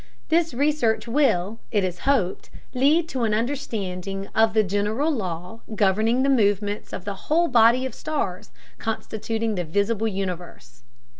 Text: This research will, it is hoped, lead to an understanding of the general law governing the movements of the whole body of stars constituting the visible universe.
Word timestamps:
This 0.29 0.51
research 0.55 1.07
will, 1.07 1.59
it 1.69 1.83
is 1.83 1.99
hoped, 2.09 2.49
lead 2.73 3.07
to 3.09 3.21
an 3.21 3.35
understanding 3.35 4.29
of 4.33 4.55
the 4.55 4.63
general 4.63 5.11
law 5.11 5.61
governing 5.75 6.23
the 6.23 6.27
movements 6.29 6.91
of 6.91 7.05
the 7.05 7.13
whole 7.29 7.47
body 7.47 7.85
of 7.85 7.93
stars 7.93 8.49
constituting 8.79 9.53
the 9.53 9.63
visible 9.63 10.07
universe. 10.07 10.81